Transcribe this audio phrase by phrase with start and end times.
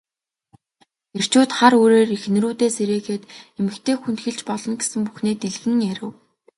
[1.17, 3.23] Эрчүүд хар үүрээр эхнэрүүдээ сэрээгээд
[3.59, 6.11] эмэгтэй хүнд хэлж болно гэсэн бүхнээ дэлгэн ярив.